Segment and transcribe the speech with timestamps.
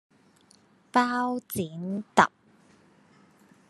[0.91, 2.29] 包剪~~揼